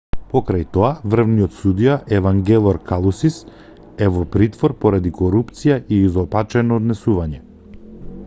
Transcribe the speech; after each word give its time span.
покрај 0.29 0.61
тоа 0.75 0.87
врвниот 1.13 1.51
судија 1.57 1.97
евангелор 2.19 2.79
калусис 2.91 3.37
е 4.05 4.09
во 4.15 4.23
притвор 4.37 4.75
поради 4.85 5.11
корупција 5.19 5.77
и 5.95 5.99
изопачено 6.09 6.81
однесување 6.83 7.43